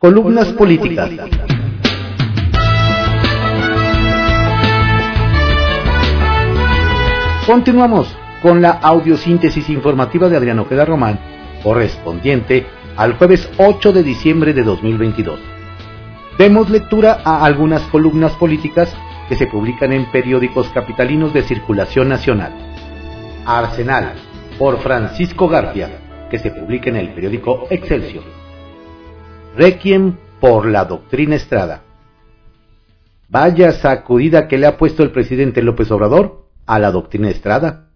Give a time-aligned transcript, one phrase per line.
[0.00, 1.10] Columnas políticas.
[7.44, 11.18] Continuamos con la audiosíntesis informativa de Adriano Ojeda Román,
[11.64, 12.64] correspondiente
[12.96, 15.40] al jueves 8 de diciembre de 2022.
[16.38, 18.94] Demos lectura a algunas columnas políticas
[19.28, 22.52] que se publican en periódicos capitalinos de circulación nacional.
[23.44, 24.12] Arsenal,
[24.60, 25.90] por Francisco García,
[26.30, 28.37] que se publica en el periódico Excelsior.
[29.58, 31.82] Requiem por la doctrina Estrada.
[33.28, 37.90] Vaya sacudida que le ha puesto el presidente López Obrador a la doctrina Estrada,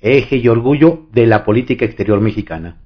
[0.00, 2.80] eje y orgullo de la política exterior mexicana.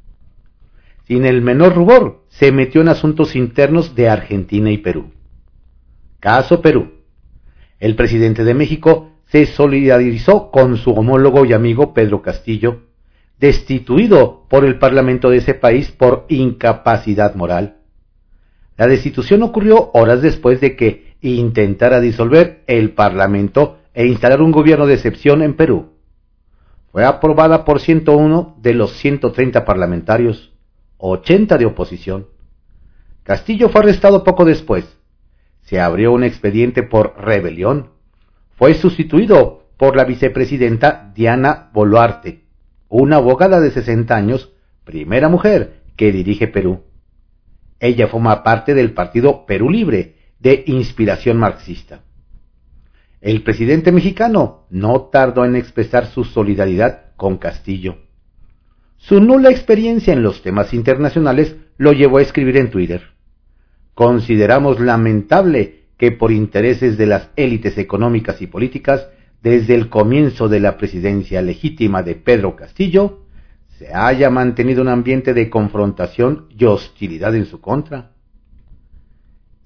[1.06, 5.10] Sin el menor rubor, se metió en asuntos internos de Argentina y Perú.
[6.18, 7.02] Caso Perú.
[7.78, 12.84] El presidente de México se solidarizó con su homólogo y amigo Pedro Castillo,
[13.38, 17.77] destituido por el Parlamento de ese país por incapacidad moral.
[18.78, 24.86] La destitución ocurrió horas después de que intentara disolver el Parlamento e instalar un gobierno
[24.86, 25.94] de excepción en Perú.
[26.92, 30.52] Fue aprobada por 101 de los 130 parlamentarios,
[30.98, 32.28] 80 de oposición.
[33.24, 34.86] Castillo fue arrestado poco después.
[35.62, 37.90] Se abrió un expediente por rebelión.
[38.54, 42.44] Fue sustituido por la vicepresidenta Diana Boluarte,
[42.88, 44.52] una abogada de 60 años,
[44.84, 46.84] primera mujer que dirige Perú.
[47.80, 52.02] Ella forma parte del partido Perú Libre, de inspiración marxista.
[53.20, 57.98] El presidente mexicano no tardó en expresar su solidaridad con Castillo.
[58.96, 63.02] Su nula experiencia en los temas internacionales lo llevó a escribir en Twitter.
[63.94, 69.08] Consideramos lamentable que por intereses de las élites económicas y políticas,
[69.42, 73.26] desde el comienzo de la presidencia legítima de Pedro Castillo,
[73.78, 78.10] se haya mantenido un ambiente de confrontación y hostilidad en su contra.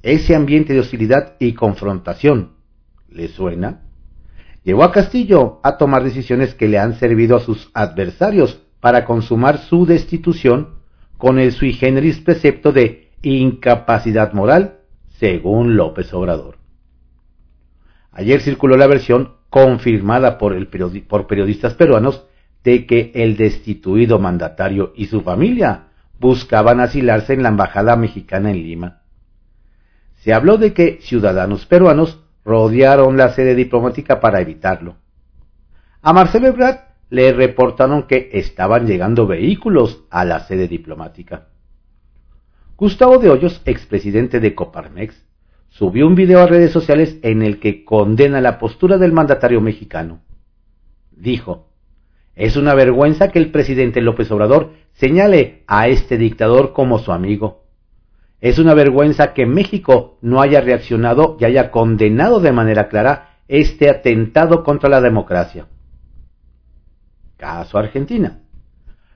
[0.02, 2.52] Ese ambiente de hostilidad y confrontación,
[3.08, 3.80] ¿le suena?
[4.64, 9.58] Llevó a Castillo a tomar decisiones que le han servido a sus adversarios para consumar
[9.58, 10.74] su destitución
[11.16, 16.58] con el sui generis precepto de incapacidad moral, según López Obrador.
[18.10, 20.54] Ayer circuló la versión confirmada por,
[21.08, 22.26] por periodistas peruanos
[22.64, 28.62] de que el destituido mandatario y su familia buscaban asilarse en la embajada mexicana en
[28.62, 29.02] Lima.
[30.20, 34.96] Se habló de que ciudadanos peruanos rodearon la sede diplomática para evitarlo.
[36.00, 36.78] A Marcelo Ebrard
[37.10, 41.48] le reportaron que estaban llegando vehículos a la sede diplomática.
[42.76, 45.14] Gustavo de Hoyos, expresidente de Coparmex,
[45.68, 50.20] subió un video a redes sociales en el que condena la postura del mandatario mexicano.
[51.10, 51.71] Dijo,
[52.34, 57.64] es una vergüenza que el presidente López Obrador señale a este dictador como su amigo.
[58.40, 63.90] Es una vergüenza que México no haya reaccionado y haya condenado de manera clara este
[63.90, 65.66] atentado contra la democracia.
[67.36, 68.40] Caso Argentina.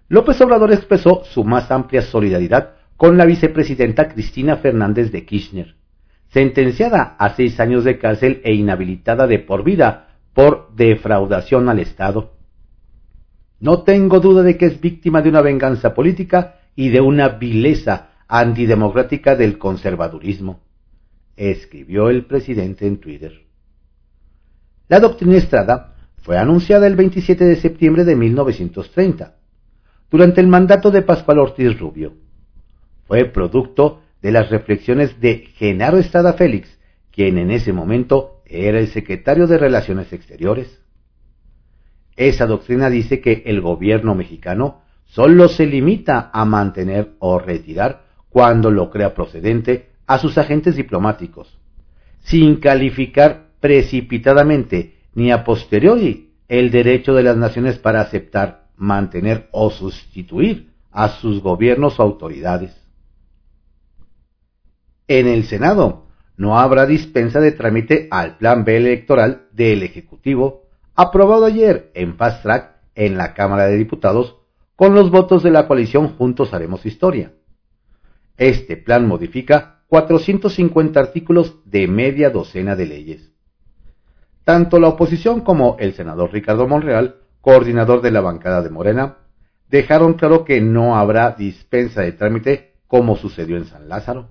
[0.09, 5.75] López Obrador expresó su más amplia solidaridad con la vicepresidenta Cristina Fernández de Kirchner,
[6.29, 12.36] sentenciada a seis años de cárcel e inhabilitada de por vida por defraudación al Estado.
[13.61, 18.11] No tengo duda de que es víctima de una venganza política y de una vileza
[18.29, 20.61] antidemocrática del conservadurismo,
[21.37, 23.47] escribió el presidente en Twitter.
[24.89, 29.37] La doctrina Estrada fue anunciada el 27 de septiembre de 1930,
[30.11, 32.15] durante el mandato de Pascual Ortiz Rubio.
[33.07, 36.79] Fue producto de las reflexiones de Genaro Estrada Félix,
[37.11, 40.81] quien en ese momento era el secretario de Relaciones Exteriores.
[42.17, 48.71] Esa doctrina dice que el gobierno mexicano solo se limita a mantener o retirar, cuando
[48.71, 51.59] lo crea procedente, a sus agentes diplomáticos,
[52.21, 59.71] sin calificar precipitadamente ni a posteriori el derecho de las naciones para aceptar, mantener o
[59.71, 62.73] sustituir a sus gobiernos o autoridades.
[65.09, 70.66] En el Senado no habrá dispensa de trámite al plan B electoral del Ejecutivo
[70.97, 74.37] aprobado ayer en fast track en la Cámara de Diputados
[74.75, 77.33] con los votos de la coalición Juntos Haremos Historia.
[78.39, 83.33] Este plan modifica 450 artículos de media docena de leyes.
[84.45, 89.19] Tanto la oposición como el senador Ricardo Monreal, coordinador de la bancada de Morena,
[89.69, 94.31] dejaron claro que no habrá dispensa de trámite como sucedió en San Lázaro.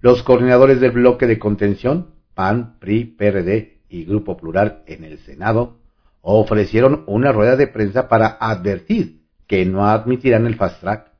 [0.00, 5.78] Los coordinadores del bloque de contención, PAN, PRI, PRD y Grupo Plural en el Senado
[6.20, 11.12] ofrecieron una rueda de prensa para advertir que no admitirán el fast track.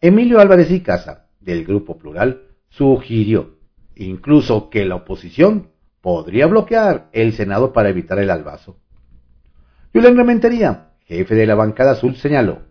[0.00, 3.58] Emilio Álvarez y Casa, del Grupo Plural, sugirió
[3.94, 5.70] incluso que la oposición
[6.00, 8.80] podría bloquear el Senado para evitar el albazo.
[9.92, 12.62] Julián Rementería, jefe de la bancada azul, señaló,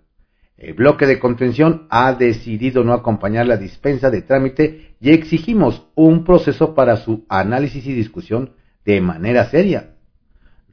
[0.58, 6.26] el bloque de contención ha decidido no acompañar la dispensa de trámite y exigimos un
[6.26, 8.52] proceso para su análisis y discusión
[8.86, 9.96] de manera seria.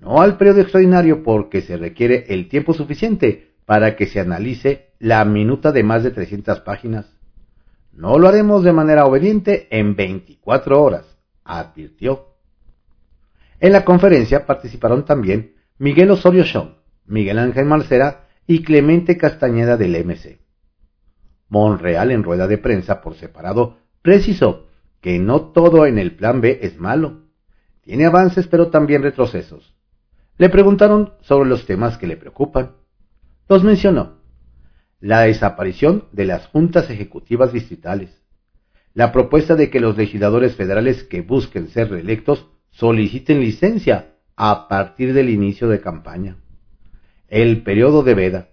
[0.00, 5.24] No al periodo extraordinario porque se requiere el tiempo suficiente para que se analice la
[5.24, 7.06] minuta de más de 300 páginas.
[7.92, 12.28] No lo haremos de manera obediente en 24 horas, advirtió.
[13.58, 16.70] En la conferencia participaron también Miguel Osorio Chong,
[17.06, 20.40] Miguel Ángel Marcera y Clemente Castañeda del MC.
[21.48, 24.68] Monreal en rueda de prensa por separado precisó
[25.00, 27.29] que no todo en el plan B es malo.
[27.82, 29.74] Tiene avances pero también retrocesos.
[30.38, 32.72] Le preguntaron sobre los temas que le preocupan.
[33.48, 34.20] Los mencionó
[35.00, 38.22] la desaparición de las juntas ejecutivas distritales,
[38.92, 45.14] la propuesta de que los legisladores federales que busquen ser reelectos soliciten licencia a partir
[45.14, 46.36] del inicio de campaña,
[47.28, 48.48] el periodo de veda,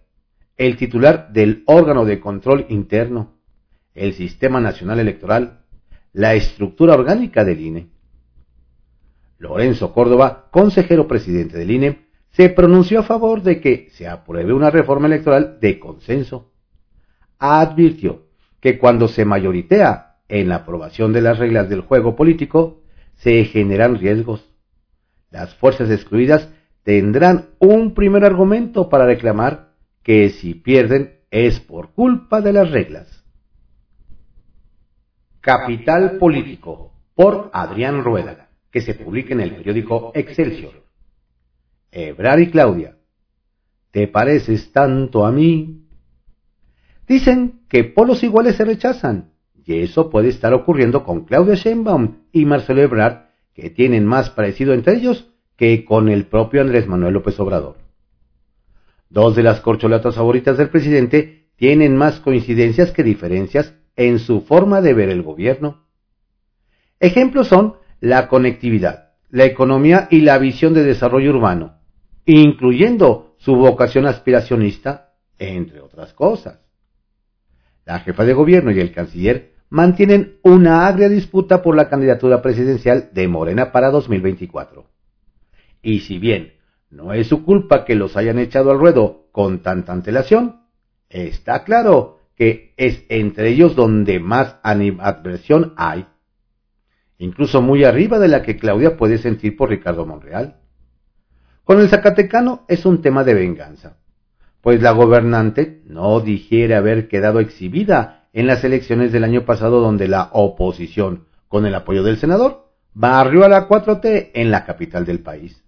[0.56, 3.36] el titular del órgano de control interno,
[3.94, 5.66] el sistema nacional electoral,
[6.14, 7.88] la estructura orgánica del INE.
[9.40, 14.70] Lorenzo Córdoba, consejero presidente del INE, se pronunció a favor de que se apruebe una
[14.70, 16.52] reforma electoral de consenso.
[17.40, 18.24] Advirtió
[18.60, 22.82] que cuando se mayoritea en la aprobación de las reglas del juego político,
[23.16, 24.50] se generan riesgos.
[25.32, 26.50] Las fuerzas excluidas
[26.84, 29.74] tendrán un primer argumento para reclamar
[30.04, 33.26] que si pierden es por culpa de las reglas.
[35.42, 38.47] Capital Político, por Adrián Rueda,
[38.78, 40.84] que se publica en el periódico Excelsior.
[41.90, 42.96] Ebrar y Claudia,
[43.90, 45.88] ¿te pareces tanto a mí?
[47.08, 49.32] Dicen que polos iguales se rechazan,
[49.66, 54.76] y eso puede estar ocurriendo con Claudia Sheinbaum y Marcelo Ebrard, que tienen más parecido
[54.76, 57.78] entre ellos que con el propio Andrés Manuel López Obrador.
[59.10, 64.82] Dos de las corcholatas favoritas del presidente tienen más coincidencias que diferencias en su forma
[64.82, 65.84] de ver el gobierno.
[67.00, 71.80] Ejemplos son la conectividad, la economía y la visión de desarrollo urbano,
[72.26, 76.60] incluyendo su vocación aspiracionista, entre otras cosas.
[77.86, 83.10] La jefa de gobierno y el canciller mantienen una agria disputa por la candidatura presidencial
[83.14, 84.86] de Morena para 2024.
[85.82, 86.54] Y si bien
[86.90, 90.62] no es su culpa que los hayan echado al ruedo con tanta antelación,
[91.10, 96.06] está claro que es entre ellos donde más animadversión hay,
[97.18, 100.58] incluso muy arriba de la que Claudia puede sentir por Ricardo Monreal.
[101.64, 103.98] Con el Zacatecano es un tema de venganza,
[104.62, 110.08] pues la gobernante no dijere haber quedado exhibida en las elecciones del año pasado donde
[110.08, 115.20] la oposición, con el apoyo del senador, barrió a la 4T en la capital del
[115.20, 115.64] país.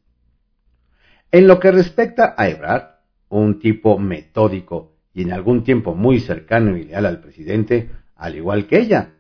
[1.32, 3.00] En lo que respecta a Ebrard,
[3.30, 8.68] un tipo metódico y en algún tiempo muy cercano y leal al presidente, al igual
[8.68, 9.14] que ella,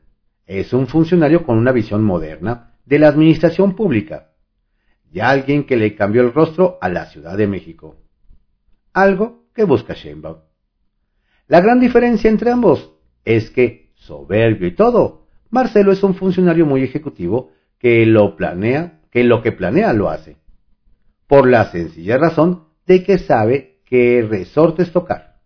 [0.49, 4.31] es un funcionario con una visión moderna de la administración pública
[5.11, 7.97] y alguien que le cambió el rostro a la Ciudad de México.
[8.91, 10.37] Algo que busca Sheinbaum.
[11.47, 16.81] La gran diferencia entre ambos es que, soberbio y todo, Marcelo es un funcionario muy
[16.81, 20.37] ejecutivo que lo planea, que lo que planea lo hace.
[21.27, 25.41] Por la sencilla razón de que sabe qué resortes tocar.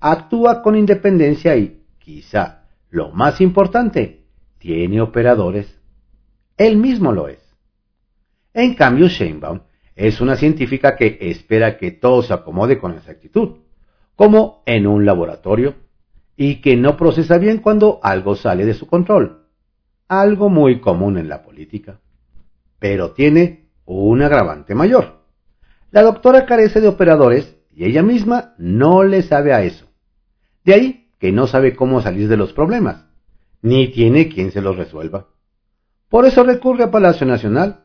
[0.00, 4.24] Actúa con independencia y, quizá, lo más importante,
[4.58, 5.80] tiene operadores.
[6.56, 7.38] Él mismo lo es.
[8.54, 9.60] En cambio, Sheinbaum
[9.94, 13.58] es una científica que espera que todo se acomode con exactitud,
[14.16, 15.74] como en un laboratorio,
[16.36, 19.46] y que no procesa bien cuando algo sale de su control,
[20.06, 22.00] algo muy común en la política.
[22.78, 25.24] Pero tiene un agravante mayor.
[25.90, 29.86] La doctora carece de operadores y ella misma no le sabe a eso.
[30.64, 33.06] De ahí que no sabe cómo salir de los problemas,
[33.62, 35.28] ni tiene quien se los resuelva.
[36.08, 37.84] Por eso recurre a Palacio Nacional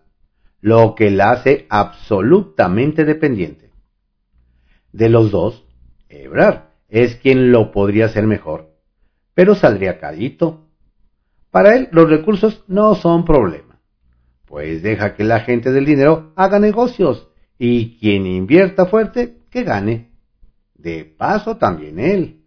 [0.61, 3.71] lo que la hace absolutamente dependiente.
[4.93, 5.65] De los dos,
[6.07, 8.69] Ebrard es quien lo podría hacer mejor,
[9.33, 10.69] pero saldría carito.
[11.51, 13.81] Para él los recursos no son problema,
[14.45, 20.11] pues deja que la gente del dinero haga negocios y quien invierta fuerte, que gane.
[20.75, 22.42] De paso también él.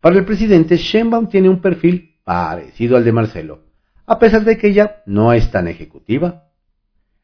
[0.00, 3.64] Para el presidente, Sheinbaum tiene un perfil parecido al de Marcelo,
[4.06, 6.50] a pesar de que ella no es tan ejecutiva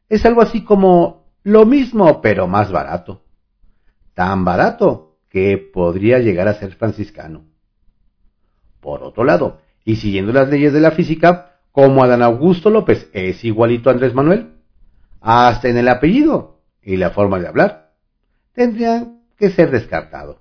[0.09, 3.23] es algo así como lo mismo pero más barato.
[4.13, 7.45] Tan barato que podría llegar a ser franciscano.
[8.79, 13.43] Por otro lado, y siguiendo las leyes de la física, como Adán Augusto López es
[13.43, 14.53] igualito a Andrés Manuel,
[15.21, 17.91] hasta en el apellido y la forma de hablar,
[18.53, 20.37] tendrían que ser descartados.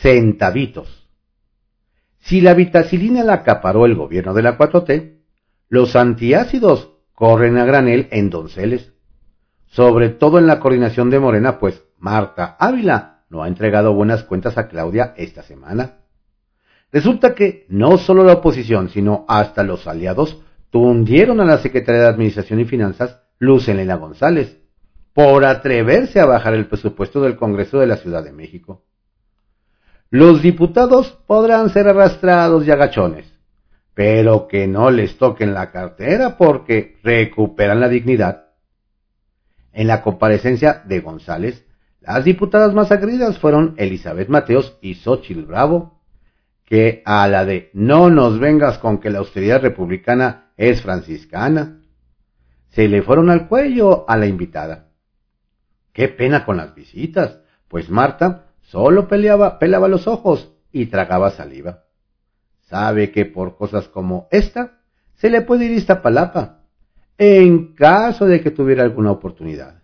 [0.00, 1.01] Centavitos.
[2.22, 5.18] Si la vitacilina la acaparó el gobierno de la 4T,
[5.68, 8.92] los antiácidos corren a granel en Donceles,
[9.66, 14.56] sobre todo en la coordinación de Morena, pues Marta Ávila no ha entregado buenas cuentas
[14.56, 15.98] a Claudia esta semana.
[16.92, 22.08] Resulta que no solo la oposición, sino hasta los aliados tundieron a la Secretaría de
[22.08, 24.60] Administración y Finanzas, Luz Elena González,
[25.12, 28.84] por atreverse a bajar el presupuesto del Congreso de la Ciudad de México.
[30.12, 33.32] Los diputados podrán ser arrastrados y agachones,
[33.94, 38.50] pero que no les toquen la cartera porque recuperan la dignidad.
[39.72, 41.64] En la comparecencia de González,
[42.02, 46.02] las diputadas más agredidas fueron Elizabeth Mateos y Xochitl Bravo,
[46.66, 51.80] que a la de no nos vengas con que la austeridad republicana es franciscana,
[52.68, 54.90] se le fueron al cuello a la invitada.
[55.94, 61.84] Qué pena con las visitas, pues Marta solo peleaba, pelaba los ojos y tragaba saliva.
[62.62, 64.78] Sabe que por cosas como esta
[65.12, 66.62] se le puede ir esta palapa,
[67.18, 69.82] en caso de que tuviera alguna oportunidad.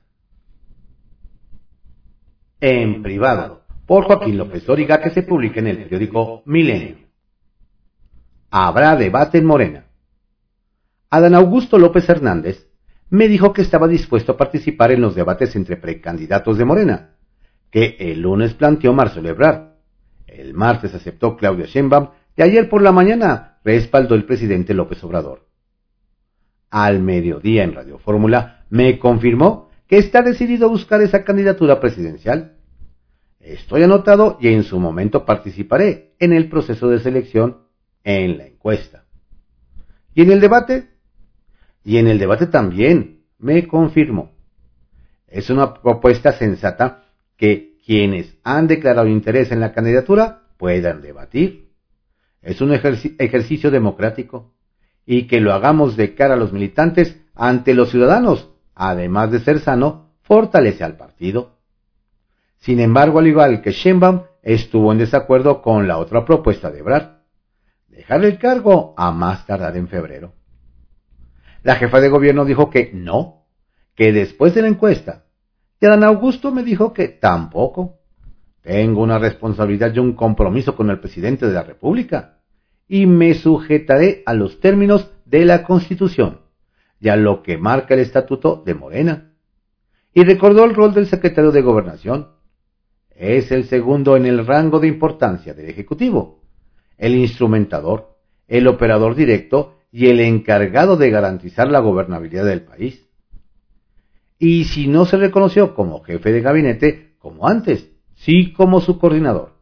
[2.61, 6.97] En privado, por Joaquín López Dóriga, que se publica en el periódico Milenio.
[8.51, 9.85] Habrá debate en Morena.
[11.11, 12.67] Adán Augusto López Hernández
[13.11, 17.18] me dijo que estaba dispuesto a participar en los debates entre precandidatos de Morena,
[17.71, 19.73] que el lunes planteó Marcelo Ebrard.
[20.27, 25.47] El martes aceptó Claudia Sheinbaum y ayer por la mañana respaldó el presidente López Obrador.
[26.71, 32.57] Al mediodía en Radio Fórmula me confirmó que está decidido a buscar esa candidatura presidencial.
[33.41, 37.63] Estoy anotado y en su momento participaré en el proceso de selección
[38.05, 39.05] en la encuesta.
[40.15, 40.91] ¿Y en el debate?
[41.85, 44.33] Y en el debate también me confirmó.
[45.27, 47.08] Es una propuesta sensata
[47.39, 51.71] que quienes han declarado interés en la candidatura puedan debatir.
[52.43, 54.53] Es un ejercicio democrático
[55.07, 59.61] y que lo hagamos de cara a los militantes ante los ciudadanos, además de ser
[59.61, 61.57] sano, fortalece al partido.
[62.59, 67.19] Sin embargo, al igual que Sheinbaum, estuvo en desacuerdo con la otra propuesta de Brad,
[67.89, 70.35] dejar el cargo a más tardar en febrero.
[71.63, 73.47] La jefa de gobierno dijo que no,
[73.95, 75.25] que después de la encuesta
[75.81, 77.99] y Adán Augusto me dijo que tampoco.
[78.63, 82.41] Tengo una responsabilidad y un compromiso con el presidente de la República
[82.89, 86.41] y me sujetaré a los términos de la Constitución
[87.01, 89.33] y a lo que marca el Estatuto de Morena.
[90.13, 92.29] Y recordó el rol del secretario de Gobernación.
[93.11, 96.43] Es el segundo en el rango de importancia del Ejecutivo,
[96.97, 98.17] el instrumentador,
[98.49, 103.08] el operador directo y el encargado de garantizar la gobernabilidad del país
[104.39, 109.57] y si no se reconoció como jefe de gabinete, como antes, sí como su coordinador.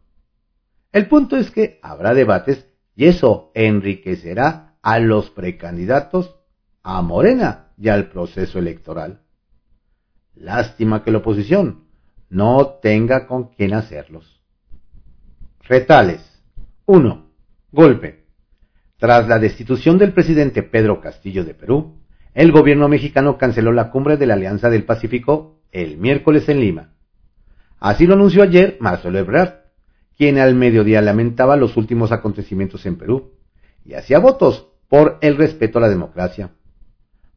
[0.92, 6.36] El punto es que habrá debates y eso enriquecerá a los precandidatos,
[6.82, 9.22] a Morena y al proceso electoral.
[10.34, 11.84] Lástima que la oposición
[12.28, 14.40] no tenga con quién hacerlos.
[15.62, 16.20] Retales.
[16.86, 17.26] 1.
[17.72, 18.26] Golpe.
[18.98, 21.98] Tras la destitución del presidente Pedro Castillo de Perú,
[22.36, 26.90] el gobierno mexicano canceló la cumbre de la Alianza del Pacífico el miércoles en Lima.
[27.80, 29.54] Así lo anunció ayer Marcelo Ebrard,
[30.18, 33.32] quien al mediodía lamentaba los últimos acontecimientos en Perú
[33.86, 36.50] y hacía votos por el respeto a la democracia.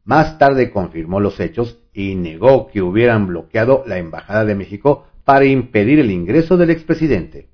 [0.04, 5.46] Más tarde confirmó los hechos y negó que hubieran bloqueado la Embajada de México para
[5.46, 7.48] impedir el ingreso del expresidente.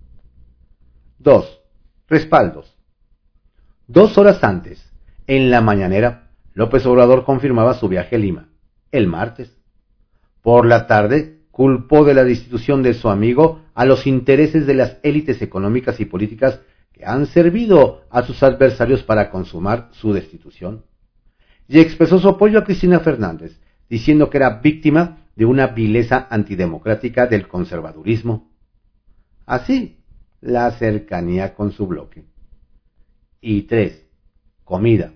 [1.20, 1.62] 2.
[2.08, 2.76] Respaldos.
[3.86, 4.92] Dos horas antes,
[5.28, 6.25] en la mañanera,
[6.56, 8.50] López Obrador confirmaba su viaje a Lima,
[8.92, 9.56] el martes.
[10.42, 14.98] Por la tarde, culpó de la destitución de su amigo a los intereses de las
[15.04, 16.62] élites económicas y políticas
[16.94, 20.86] que han servido a sus adversarios para consumar su destitución.
[21.68, 23.60] Y expresó su apoyo a Cristina Fernández,
[23.90, 28.50] diciendo que era víctima de una vileza antidemocrática del conservadurismo.
[29.46, 30.00] Así,
[30.40, 32.24] la cercanía con su bloque.
[33.42, 34.08] Y tres,
[34.64, 35.12] comida.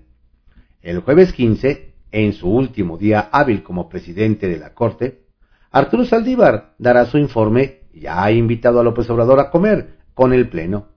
[0.81, 5.25] El jueves 15, en su último día hábil como presidente de la Corte,
[5.71, 10.47] Arturo Saldívar dará su informe y ha invitado a López Obrador a comer con el
[10.47, 10.87] Pleno.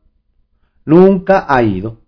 [0.84, 2.00] Nunca ha ido.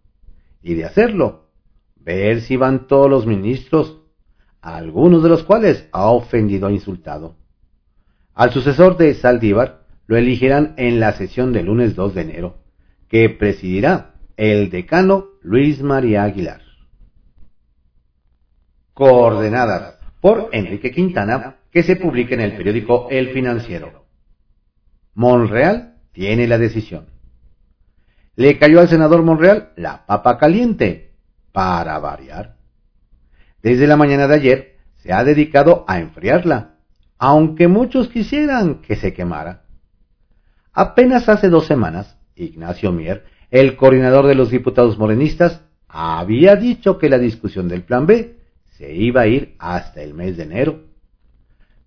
[0.62, 1.50] Y de hacerlo,
[1.96, 4.00] ver si van todos los ministros,
[4.62, 7.36] algunos de los cuales ha ofendido e insultado.
[8.34, 12.58] Al sucesor de Saldívar lo elegirán en la sesión del lunes 2 de enero,
[13.08, 16.63] que presidirá el decano Luis María Aguilar.
[18.94, 24.06] Coordenadas por Enrique Quintana, que se publica en el periódico El Financiero.
[25.14, 27.06] Monreal tiene la decisión.
[28.36, 31.12] Le cayó al senador Monreal la papa caliente,
[31.52, 32.56] para variar.
[33.62, 36.76] Desde la mañana de ayer se ha dedicado a enfriarla,
[37.18, 39.62] aunque muchos quisieran que se quemara.
[40.72, 47.08] Apenas hace dos semanas, Ignacio Mier, el coordinador de los diputados morenistas, había dicho que
[47.08, 48.43] la discusión del Plan B
[48.76, 50.80] se iba a ir hasta el mes de enero.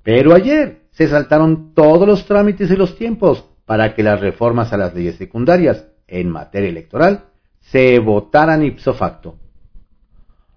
[0.04, 4.78] Pero ayer se saltaron todos los trámites y los tiempos para que las reformas a
[4.78, 7.26] las leyes secundarias en materia electoral
[7.60, 9.38] se votaran ipso facto.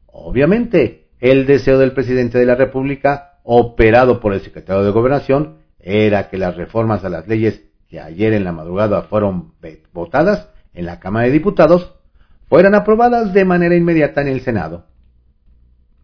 [0.06, 6.28] Obviamente, el deseo del presidente de la República, operado por el secretario de Gobernación, era
[6.28, 9.54] que las reformas a las leyes que ayer en la madrugada fueron
[9.92, 11.94] votadas en la Cámara de Diputados
[12.48, 14.86] fueran aprobadas de manera inmediata en el Senado.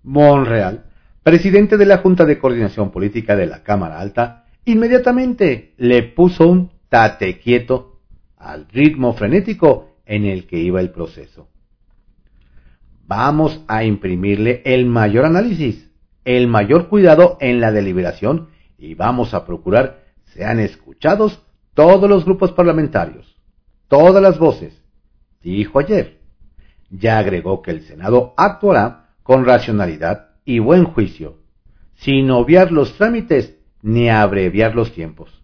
[0.07, 0.85] Monreal,
[1.25, 6.71] presidente de la Junta de Coordinación Política de la Cámara Alta, inmediatamente le puso un
[6.89, 8.01] tate quieto
[8.37, 11.49] al ritmo frenético en el que iba el proceso.
[13.05, 15.91] Vamos a imprimirle el mayor análisis,
[16.25, 21.43] el mayor cuidado en la deliberación y vamos a procurar sean escuchados
[21.75, 23.37] todos los grupos parlamentarios,
[23.89, 24.81] todas las voces,
[25.43, 26.21] dijo ayer.
[26.91, 31.39] Ya agregó que el Senado actuará con racionalidad y buen juicio,
[31.97, 35.43] sin obviar los trámites ni abreviar los tiempos.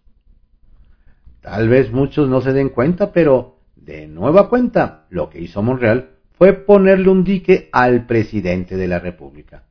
[1.40, 6.10] Tal vez muchos no se den cuenta, pero de nueva cuenta lo que hizo Monreal
[6.38, 9.64] fue ponerle un dique al presidente de la República.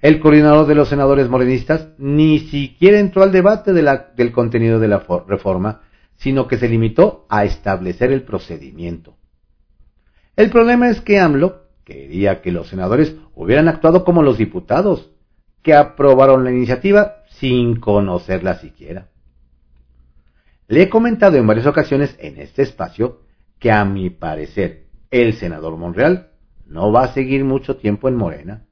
[0.00, 5.04] El coordinador de los senadores morenistas ni siquiera entró al debate del contenido de la
[5.28, 5.82] reforma,
[6.16, 9.18] sino que se limitó a establecer el procedimiento.
[10.36, 15.10] El problema es que AMLO quería que los senadores hubieran actuado como los diputados,
[15.62, 19.08] que aprobaron la iniciativa sin conocerla siquiera.
[20.66, 23.20] Le he comentado en varias ocasiones en este espacio
[23.58, 26.30] que a mi parecer el senador Monreal
[26.66, 28.64] no va a seguir mucho tiempo en Morena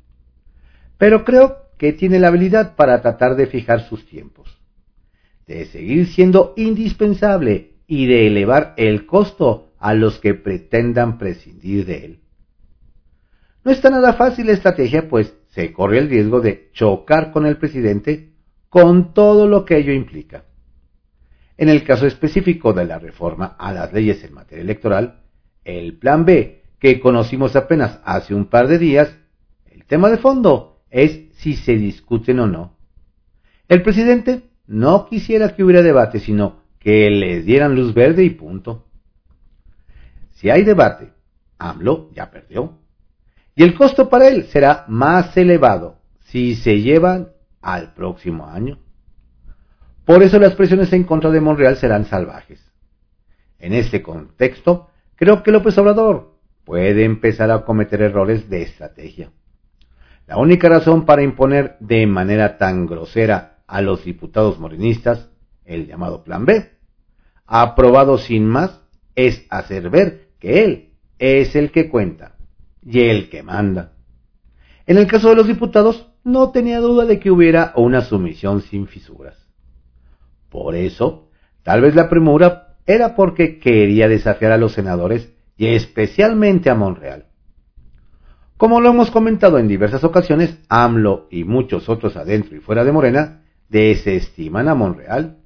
[1.02, 4.56] pero creo que tiene la habilidad para tratar de fijar sus tiempos,
[5.48, 12.04] de seguir siendo indispensable y de elevar el costo a los que pretendan prescindir de
[12.04, 12.21] él.
[13.64, 17.58] No está nada fácil la estrategia, pues se corre el riesgo de chocar con el
[17.58, 18.32] presidente
[18.68, 20.44] con todo lo que ello implica.
[21.56, 25.20] En el caso específico de la reforma a las leyes en materia electoral,
[25.64, 29.16] el plan B, que conocimos apenas hace un par de días,
[29.70, 32.76] el tema de fondo es si se discuten o no.
[33.68, 38.88] El presidente no quisiera que hubiera debate, sino que le dieran luz verde y punto.
[40.32, 41.12] Si hay debate,
[41.58, 42.81] AMLO ya perdió.
[43.54, 48.78] Y el costo para él será más elevado si se llevan al próximo año.
[50.04, 52.72] Por eso las presiones en contra de Monreal serán salvajes.
[53.58, 59.30] En este contexto, creo que López Obrador puede empezar a cometer errores de estrategia.
[60.26, 65.28] La única razón para imponer de manera tan grosera a los diputados morenistas
[65.64, 66.70] el llamado Plan B,
[67.46, 68.80] aprobado sin más,
[69.14, 72.36] es hacer ver que él es el que cuenta
[72.84, 73.92] y el que manda.
[74.86, 78.86] En el caso de los diputados, no tenía duda de que hubiera una sumisión sin
[78.86, 79.46] fisuras.
[80.48, 81.28] Por eso,
[81.62, 87.26] tal vez la premura era porque quería desafiar a los senadores y especialmente a Monreal.
[88.56, 92.92] Como lo hemos comentado en diversas ocasiones, AMLO y muchos otros adentro y fuera de
[92.92, 95.38] Morena desestiman a Monreal.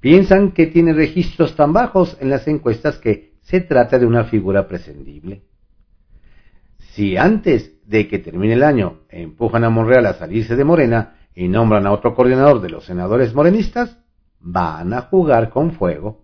[0.00, 4.68] Piensan que tiene registros tan bajos en las encuestas que se trata de una figura
[4.68, 5.42] prescindible.
[6.94, 11.48] Si antes de que termine el año empujan a Monreal a salirse de Morena y
[11.48, 13.98] nombran a otro coordinador de los senadores morenistas,
[14.38, 16.22] van a jugar con fuego.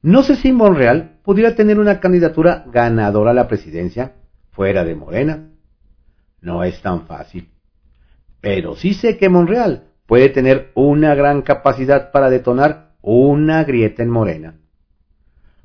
[0.00, 4.14] No sé si Monreal pudiera tener una candidatura ganadora a la presidencia
[4.52, 5.48] fuera de Morena.
[6.40, 7.48] No es tan fácil.
[8.40, 14.10] Pero sí sé que Monreal puede tener una gran capacidad para detonar una grieta en
[14.10, 14.54] Morena.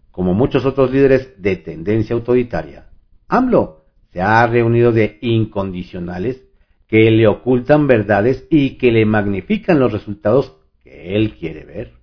[0.10, 2.88] Como muchos otros líderes de tendencia autoritaria,
[3.27, 3.83] AMLO
[4.13, 6.43] se ha reunido de incondicionales
[6.88, 11.93] que le ocultan verdades y que le magnifican los resultados que él quiere ver.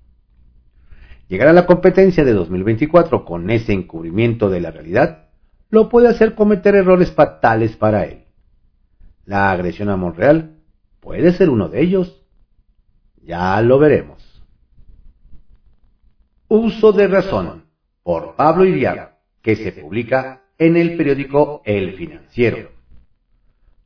[1.29, 5.29] Llegar a la competencia de 2024 con ese encubrimiento de la realidad
[5.71, 8.25] lo puede hacer cometer errores fatales para él.
[9.25, 10.57] La agresión a Monreal
[10.99, 12.27] puede ser uno de ellos.
[13.23, 14.43] Ya lo veremos.
[16.49, 17.67] Uso de razón
[18.03, 22.69] por Pablo Iriar, que se publica en el periódico El Financiero.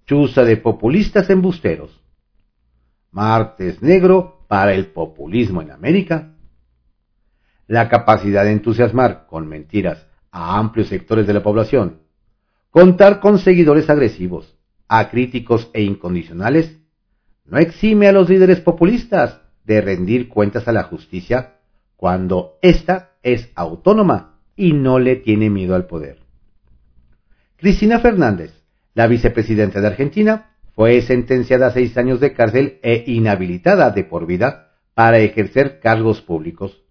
[0.06, 2.02] Chuza de populistas embusteros.
[3.12, 6.34] Martes negro para el populismo en América.
[7.68, 12.00] La capacidad de entusiasmar con mentiras a amplios sectores de la población.
[12.70, 14.58] Contar con seguidores agresivos,
[14.88, 16.80] acríticos e incondicionales,
[17.44, 21.54] no exime a los líderes populistas de rendir cuentas a la justicia
[21.94, 26.23] cuando ésta es autónoma y no le tiene miedo al poder.
[27.56, 28.52] Cristina Fernández,
[28.94, 34.26] la vicepresidenta de Argentina, fue sentenciada a seis años de cárcel e inhabilitada de por
[34.26, 36.84] vida para ejercer cargos públicos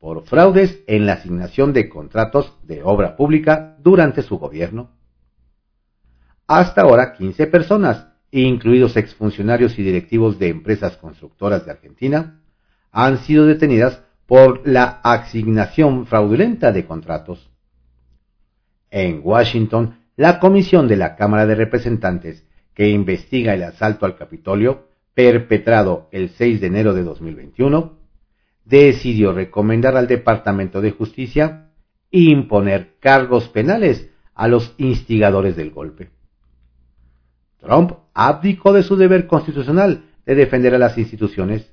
[0.00, 4.90] por fraudes en la asignación de contratos de obra pública durante su gobierno.
[6.48, 12.40] Hasta ahora, 15 personas, incluidos exfuncionarios y directivos de empresas constructoras de Argentina,
[12.90, 17.51] han sido detenidas por la asignación fraudulenta de contratos.
[18.92, 24.86] En Washington, la comisión de la Cámara de Representantes que investiga el asalto al Capitolio,
[25.14, 27.98] perpetrado el 6 de enero de 2021,
[28.66, 31.70] decidió recomendar al Departamento de Justicia
[32.10, 36.10] imponer cargos penales a los instigadores del golpe.
[37.60, 41.72] Trump abdicó de su deber constitucional de defender a las instituciones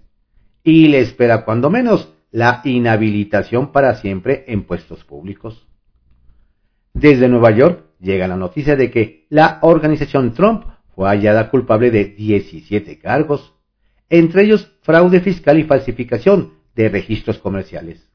[0.63, 5.68] y le espera cuando menos la inhabilitación para siempre en puestos públicos.
[6.93, 12.05] Desde Nueva York llega la noticia de que la organización Trump fue hallada culpable de
[12.05, 13.53] 17 cargos,
[14.09, 18.09] entre ellos fraude fiscal y falsificación de registros comerciales.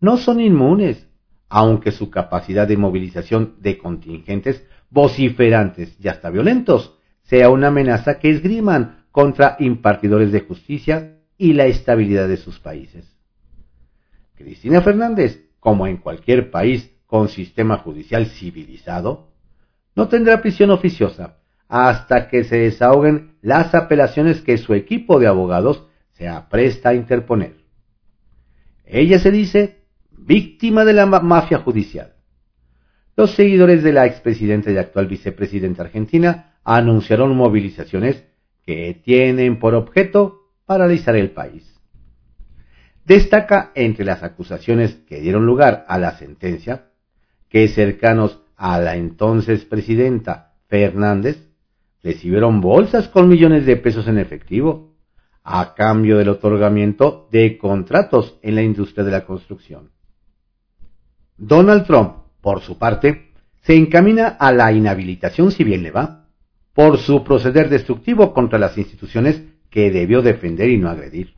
[0.00, 1.08] No son inmunes,
[1.48, 8.30] aunque su capacidad de movilización de contingentes vociferantes y hasta violentos sea una amenaza que
[8.30, 13.16] esgriman contra impartidores de justicia y la estabilidad de sus países.
[14.34, 19.32] Cristina Fernández, como en cualquier país con sistema judicial civilizado,
[19.96, 25.86] no tendrá prisión oficiosa hasta que se desahoguen las apelaciones que su equipo de abogados
[26.12, 27.56] se apresta a interponer.
[28.84, 32.14] Ella se dice víctima de la mafia judicial.
[33.16, 38.24] Los seguidores de la expresidenta y actual vicepresidenta argentina anunciaron movilizaciones
[38.64, 41.80] que tienen por objeto paralizar el país.
[43.04, 46.89] Destaca entre las acusaciones que dieron lugar a la sentencia
[47.50, 51.50] que cercanos a la entonces presidenta Fernández
[52.02, 54.94] recibieron bolsas con millones de pesos en efectivo
[55.42, 59.90] a cambio del otorgamiento de contratos en la industria de la construcción.
[61.36, 63.32] Donald Trump, por su parte,
[63.62, 66.28] se encamina a la inhabilitación si bien le va,
[66.72, 71.34] por su proceder destructivo contra las instituciones que debió defender y no agredir.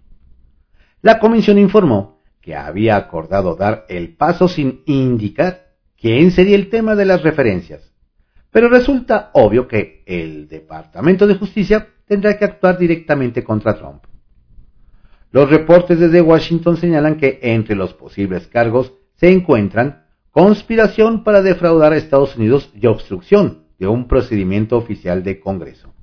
[1.01, 5.62] La comisión informó que había acordado dar el paso sin indicar
[6.03, 7.93] quién sería el tema de las referencias,
[8.51, 14.03] pero resulta obvio que el Departamento de Justicia tendrá que actuar directamente contra Trump.
[15.31, 21.93] Los reportes desde Washington señalan que entre los posibles cargos se encuentran conspiración para defraudar
[21.93, 25.95] a Estados Unidos y obstrucción de un procedimiento oficial de Congreso.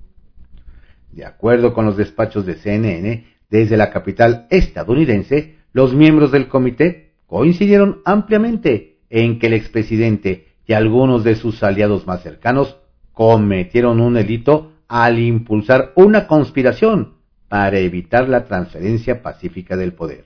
[1.11, 7.15] De acuerdo con los despachos de CNN, desde la capital estadounidense, los miembros del comité
[7.27, 12.77] coincidieron ampliamente en que el expresidente y algunos de sus aliados más cercanos
[13.11, 17.15] cometieron un delito al impulsar una conspiración
[17.47, 20.25] para evitar la transferencia pacífica del poder.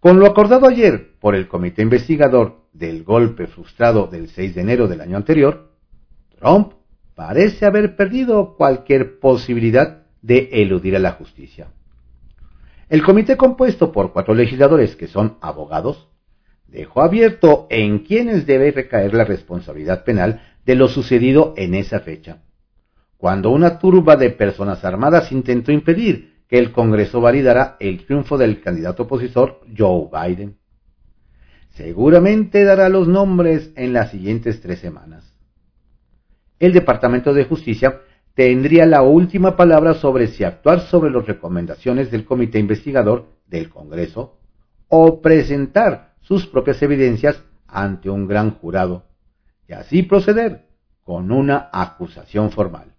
[0.00, 4.86] Con lo acordado ayer por el comité investigador del golpe frustrado del 6 de enero
[4.86, 5.72] del año anterior,
[6.38, 6.74] Trump
[7.14, 11.68] parece haber perdido cualquier posibilidad de eludir a la justicia.
[12.88, 16.08] El comité compuesto por cuatro legisladores que son abogados
[16.74, 22.42] dejó abierto en quienes debe recaer la responsabilidad penal de lo sucedido en esa fecha,
[23.16, 28.60] cuando una turba de personas armadas intentó impedir que el Congreso validara el triunfo del
[28.60, 30.56] candidato opositor Joe Biden.
[31.70, 35.32] Seguramente dará los nombres en las siguientes tres semanas.
[36.58, 38.00] El Departamento de Justicia
[38.34, 44.40] tendría la última palabra sobre si actuar sobre las recomendaciones del Comité Investigador del Congreso
[44.88, 49.04] o presentar sus propias evidencias ante un gran jurado
[49.68, 50.66] y así proceder
[51.04, 52.94] con una acusación formal.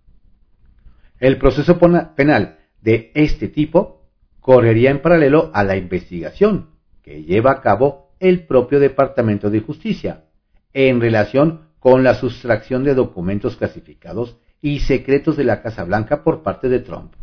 [1.19, 4.03] El proceso penal de este tipo
[4.39, 6.69] correría en paralelo a la investigación
[7.01, 10.25] que lleva a cabo el propio Departamento de Justicia
[10.73, 16.41] en relación con la sustracción de documentos clasificados y secretos de la Casa Blanca por
[16.41, 17.13] parte de Trump,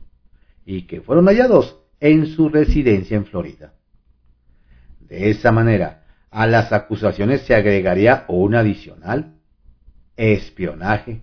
[0.64, 3.74] y que fueron hallados en su residencia en Florida.
[5.12, 9.34] De esa manera, A las acusaciones se agregaría una adicional,
[10.16, 11.20] espionaje.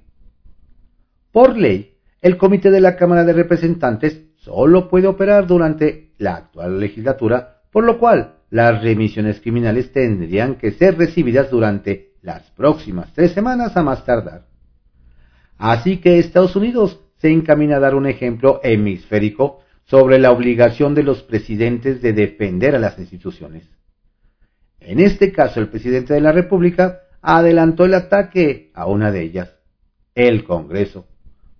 [1.31, 6.79] Por ley, el Comité de la Cámara de Representantes solo puede operar durante la actual
[6.79, 13.31] legislatura, por lo cual las remisiones criminales tendrían que ser recibidas durante las próximas tres
[13.31, 14.45] semanas a más tardar.
[15.57, 21.01] Así que Estados Unidos se encamina a dar un ejemplo hemisférico sobre la obligación de
[21.01, 23.78] los presidentes de defender a las instituciones.
[24.79, 29.55] En este caso, el presidente de la República adelantó el ataque a una de ellas,
[30.15, 31.07] el Congreso,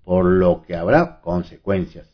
[0.03, 2.07] por lo que habrá consecuencias.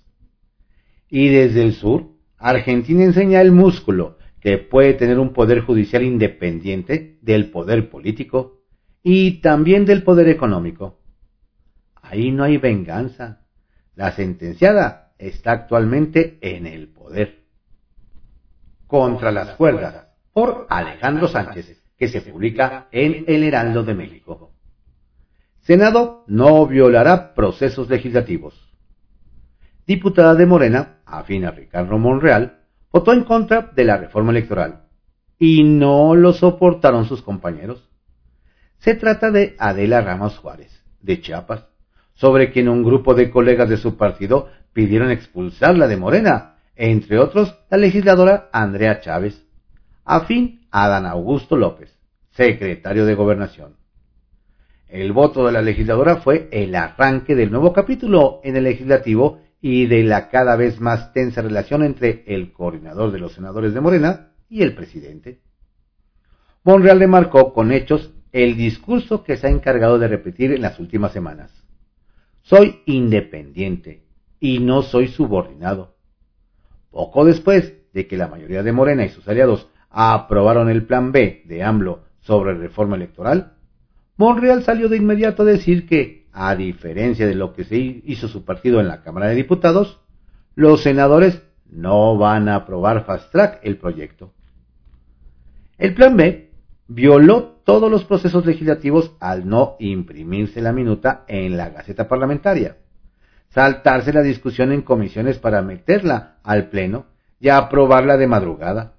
[1.10, 7.18] Y desde el sur, Argentina enseña el músculo que puede tener un poder judicial independiente
[7.22, 8.62] del poder político
[9.02, 11.00] y también del poder económico.
[11.96, 13.42] Ahí no hay venganza.
[13.96, 17.46] La sentenciada está actualmente en el poder.
[18.88, 20.05] Contra las cuerdas,
[20.36, 24.52] por Alejandro Sánchez, que se publica en El Heraldo de México.
[25.62, 28.54] Senado no violará procesos legislativos.
[29.88, 34.90] Diputada de Morena, afín a Ricardo Monreal, votó en contra de la reforma electoral
[35.40, 37.90] y no lo soportaron sus compañeros.
[38.80, 41.66] Se trata de Adela Ramos Juárez, de Chiapas,
[42.14, 47.58] sobre quien un grupo de colegas de su partido pidieron expulsarla de Morena, entre otros
[47.70, 49.45] la legisladora Andrea Chávez,
[50.06, 51.98] afín a Dan Augusto López,
[52.30, 53.76] secretario de Gobernación.
[54.88, 59.88] El voto de la legisladora fue el arranque del nuevo capítulo en el legislativo y
[59.88, 64.32] de la cada vez más tensa relación entre el coordinador de los senadores de Morena
[64.48, 65.42] y el presidente.
[66.64, 70.80] Monreal le marcó con hechos el discurso que se ha encargado de repetir en las
[70.80, 71.52] últimas semanas.
[72.44, 74.04] Soy independiente
[74.40, 75.96] y no soy subordinado.
[76.92, 81.44] Poco después de que la mayoría de Morena y sus aliados aprobaron el plan B
[81.46, 83.54] de AMLO sobre reforma electoral,
[84.18, 88.44] Monreal salió de inmediato a decir que, a diferencia de lo que se hizo su
[88.44, 90.02] partido en la Cámara de Diputados,
[90.54, 94.34] los senadores no van a aprobar fast track el proyecto.
[95.78, 96.52] El plan B
[96.88, 102.78] violó todos los procesos legislativos al no imprimirse la minuta en la Gaceta Parlamentaria,
[103.48, 107.06] saltarse la discusión en comisiones para meterla al Pleno
[107.40, 108.95] y aprobarla de madrugada,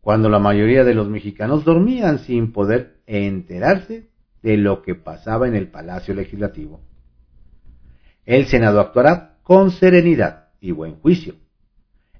[0.00, 4.08] cuando la mayoría de los mexicanos dormían sin poder enterarse
[4.42, 6.80] de lo que pasaba en el Palacio Legislativo.
[8.24, 11.34] El Senado actuará con serenidad y buen juicio.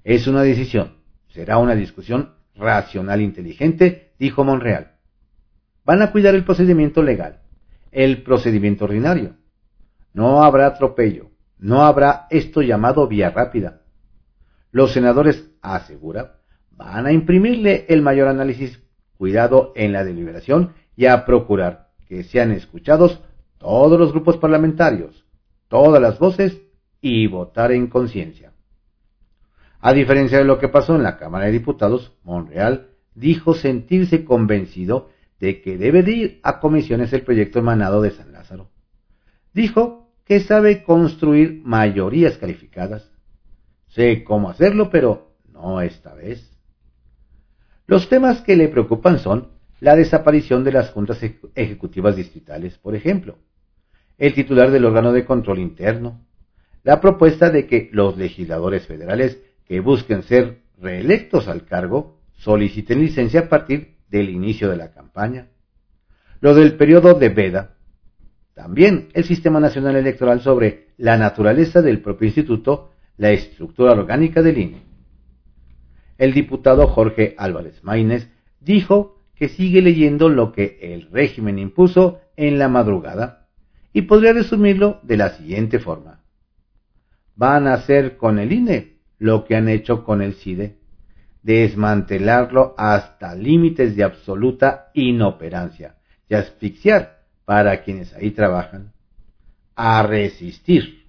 [0.05, 0.97] Es una decisión,
[1.29, 4.97] será una discusión racional e inteligente, dijo Monreal.
[5.85, 7.41] Van a cuidar el procedimiento legal,
[7.91, 9.37] el procedimiento ordinario.
[10.13, 13.83] No habrá atropello, no habrá esto llamado vía rápida.
[14.73, 16.40] Los senadores, asegura,
[16.81, 18.83] van a imprimirle el mayor análisis,
[19.19, 23.21] cuidado en la deliberación y a procurar que sean escuchados
[23.59, 25.27] todos los grupos parlamentarios,
[25.69, 26.59] todas las voces
[27.03, 28.55] y votar en conciencia.
[29.81, 35.11] A diferencia de lo que pasó en la Cámara de Diputados, Monreal dijo sentirse convencido
[35.39, 38.71] de que debe de ir a comisiones el proyecto emanado de San Lázaro.
[39.53, 43.11] Dijo que sabe construir mayorías calificadas.
[43.89, 46.50] Sé cómo hacerlo, pero no esta vez.
[47.91, 49.49] Los temas que le preocupan son
[49.81, 51.19] la desaparición de las juntas
[51.57, 53.39] ejecutivas distritales, por ejemplo,
[54.17, 56.25] el titular del órgano de control interno,
[56.85, 63.41] la propuesta de que los legisladores federales que busquen ser reelectos al cargo soliciten licencia
[63.41, 65.49] a partir del inicio de la campaña,
[66.41, 67.75] lo del periodo de veda,
[68.55, 74.59] también el Sistema Nacional Electoral sobre la naturaleza del propio instituto, la estructura orgánica del
[74.59, 74.90] INE.
[76.21, 78.29] El diputado Jorge Álvarez Maínez
[78.61, 83.49] dijo que sigue leyendo lo que el régimen impuso en la madrugada
[83.95, 86.21] y podría resumirlo de la siguiente forma.
[87.37, 90.77] Van a hacer con el INE lo que han hecho con el CIDE,
[91.43, 95.97] desmantelarlo hasta límites de absoluta inoperancia
[96.29, 98.93] y asfixiar para quienes ahí trabajan,
[99.75, 101.07] a resistir.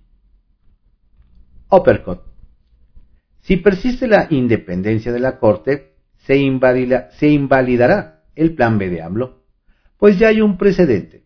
[3.41, 9.43] Si persiste la independencia de la Corte, se, invalidará el plan B de AMLO?
[9.97, 11.25] Pues ya hay un precedente.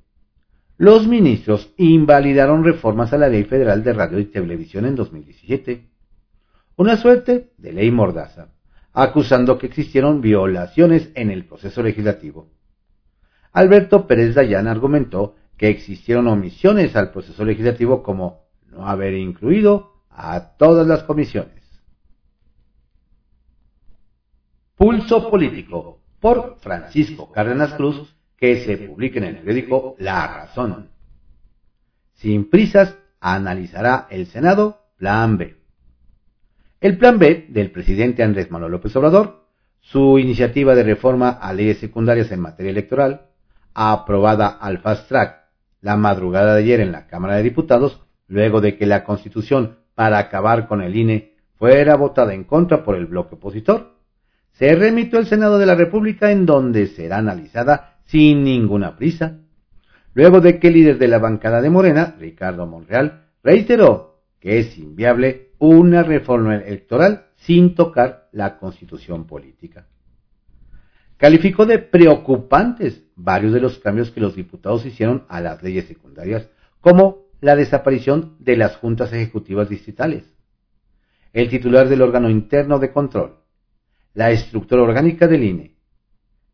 [0.78, 5.90] Los ministros invalidaron reformas a la Ley Federal de Radio y Televisión en 2017.
[6.78, 8.50] Una suerte de ley mordaza,
[8.92, 12.50] acusando que existieron violaciones en el proceso legislativo.
[13.54, 20.58] Alberto Pérez Dayán argumentó que existieron omisiones al proceso legislativo como no haber incluido a
[20.58, 21.65] todas las comisiones.
[24.76, 30.90] Pulso político por Francisco Cárdenas Cruz, que se publique en el periódico La Razón.
[32.12, 35.56] Sin prisas, analizará el Senado Plan B.
[36.82, 39.46] El Plan B del presidente Andrés Manuel López Obrador,
[39.80, 43.30] su iniciativa de reforma a leyes secundarias en materia electoral,
[43.74, 45.46] aprobada al fast track
[45.80, 50.18] la madrugada de ayer en la Cámara de Diputados, luego de que la Constitución para
[50.18, 53.95] acabar con el INE fuera votada en contra por el bloque opositor,
[54.58, 59.40] se remitió al Senado de la República en donde será analizada sin ninguna prisa.
[60.14, 64.78] Luego de que el líder de la bancada de Morena, Ricardo Monreal, reiteró que es
[64.78, 69.88] inviable una reforma electoral sin tocar la constitución política.
[71.18, 76.50] Calificó de preocupantes varios de los cambios que los diputados hicieron a las leyes secundarias,
[76.80, 80.24] como la desaparición de las juntas ejecutivas distritales.
[81.34, 83.45] El titular del órgano interno de control,
[84.16, 85.76] la estructura orgánica del INE,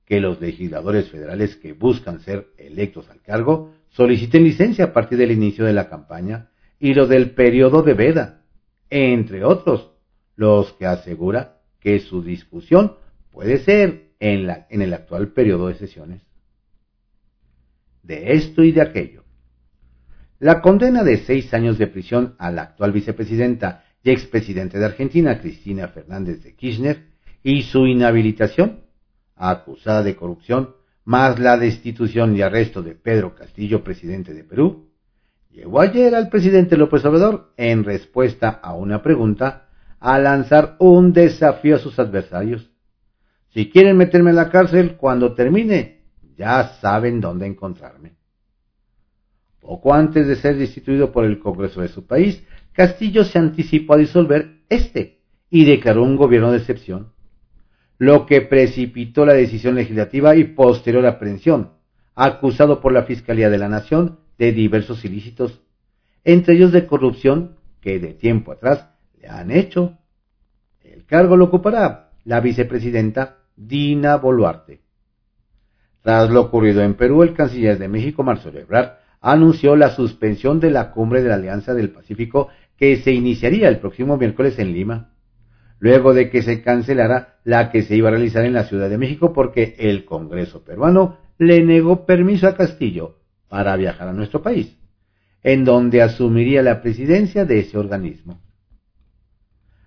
[0.06, 5.32] que los legisladores federales que buscan ser electos al cargo soliciten licencia a partir del
[5.32, 8.42] inicio de la campaña y lo del periodo de veda,
[8.90, 9.92] entre otros,
[10.36, 12.96] los que asegura que su discusión
[13.32, 16.24] puede ser en, el actual periodo de sesiones.
[18.02, 19.24] De esto y de aquello.
[20.40, 25.40] La condena de seis años de prisión a la actual vicepresidenta y expresidente de Argentina,
[25.40, 27.11] Cristina Fernández de Kirchner,
[27.44, 28.82] y su inhabilitación,
[29.36, 34.90] acusada de corrupción, más la destitución y arresto de Pedro Castillo, presidente de Perú,
[35.50, 39.68] llegó ayer al presidente López Obrador, en respuesta a una pregunta,
[40.00, 42.70] a lanzar un desafío a sus adversarios.
[43.50, 46.02] Si quieren meterme en la cárcel cuando termine,
[46.38, 48.16] ya saben dónde encontrarme.
[49.60, 53.98] Poco antes de ser destituido por el Congreso de su país, Castillo se anticipó a
[53.98, 57.12] disolver este y declaró un gobierno de excepción
[58.02, 61.74] lo que precipitó la decisión legislativa y posterior aprehensión,
[62.16, 65.62] acusado por la Fiscalía de la Nación de diversos ilícitos,
[66.24, 68.90] entre ellos de corrupción que de tiempo atrás
[69.22, 70.00] le han hecho.
[70.84, 74.82] El cargo lo ocupará la vicepresidenta Dina Boluarte.
[76.02, 80.72] Tras lo ocurrido en Perú, el canciller de México, Marcelo Ebrard, anunció la suspensión de
[80.72, 85.12] la cumbre de la Alianza del Pacífico que se iniciaría el próximo miércoles en Lima
[85.82, 89.00] luego de que se cancelara la que se iba a realizar en la Ciudad de
[89.00, 93.18] México porque el Congreso peruano le negó permiso a Castillo
[93.50, 94.78] para viajar a nuestro país,
[95.42, 98.40] en donde asumiría la presidencia de ese organismo.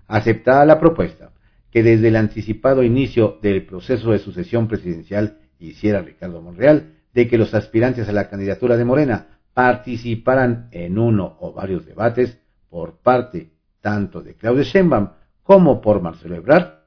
[0.09, 1.31] Aceptada la propuesta
[1.71, 7.39] que desde el anticipado inicio del proceso de sucesión presidencial hiciera Ricardo Monreal de que
[7.39, 12.37] los aspirantes a la candidatura de Morena participaran en uno o varios debates
[12.69, 15.11] por parte tanto de Claudio Sheinbaum
[15.45, 16.81] como por Marcelo Ebrard.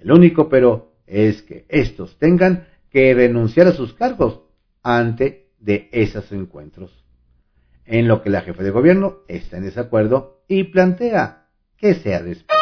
[0.00, 4.40] El único pero es que estos tengan que renunciar a sus cargos
[4.82, 7.04] ante de esos encuentros.
[7.84, 12.58] En lo que la jefe de gobierno está en desacuerdo y plantea que sea después.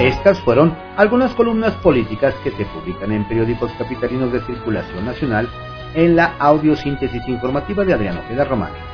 [0.00, 5.48] Estas fueron algunas columnas políticas que se publican en periódicos capitalinos de circulación nacional
[5.94, 8.91] en la audiosíntesis informativa de Adriano Ojeda Román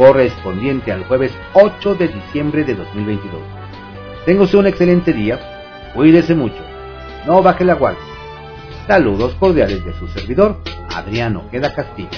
[0.00, 3.42] correspondiente al jueves 8 de diciembre de 2022.
[4.24, 5.38] Tenga un excelente día,
[5.94, 6.62] cuídese mucho,
[7.26, 8.02] no baje la guardia.
[8.86, 10.56] Saludos cordiales de su servidor,
[10.96, 12.08] Adriano Queda Castillo.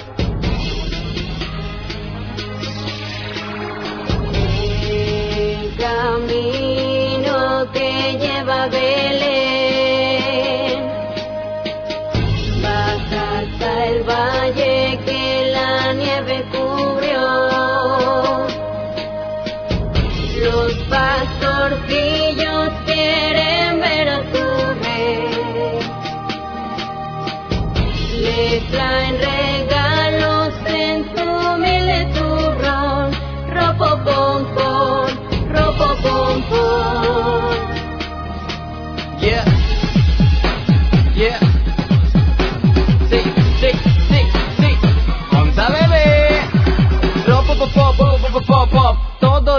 [5.76, 8.68] camino lleva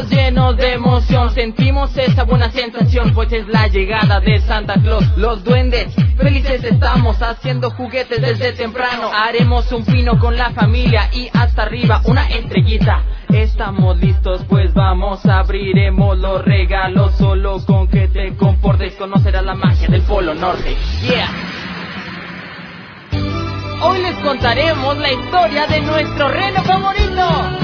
[0.10, 1.34] llenos de emoción.
[1.34, 5.06] Sentimos esa buena sensación pues es la llegada de Santa Claus.
[5.18, 9.10] Los duendes felices estamos haciendo juguetes desde temprano.
[9.14, 15.26] Haremos un pino con la familia y hasta arriba una estrellita estamos listos pues vamos
[15.26, 17.16] abriremos los regalos.
[17.16, 20.76] Solo con que te comportes conocerás la magia del polo norte.
[21.02, 21.30] Yeah.
[23.82, 27.63] Hoy les contaremos la historia de nuestro reno favorito.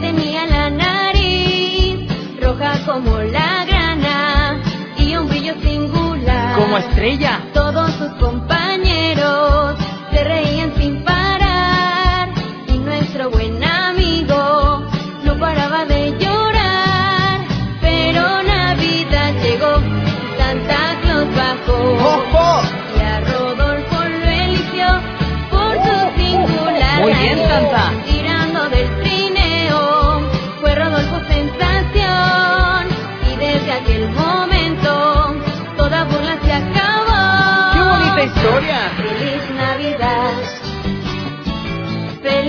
[0.00, 2.08] tenía la nariz,
[2.40, 4.60] roja como la grana
[4.98, 6.58] y un brillo singular.
[6.58, 7.40] Como estrella.
[7.52, 8.45] Todos sus compañeros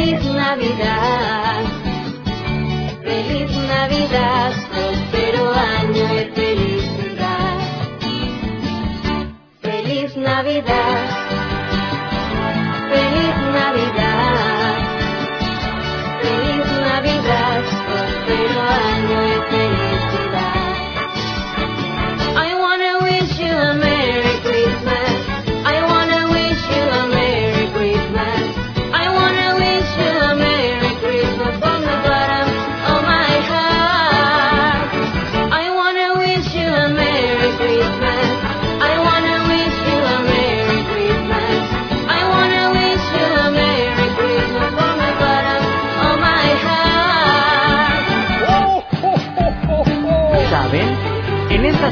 [0.07, 1.46] feliz Navidad.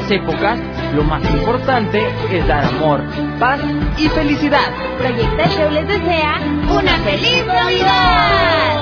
[0.06, 0.58] estas épocas,
[0.94, 2.00] lo más importante
[2.30, 3.02] es dar amor,
[3.38, 3.60] paz
[3.98, 4.72] y felicidad.
[4.98, 6.40] Proyecto Show les desea
[6.70, 8.75] una feliz Navidad.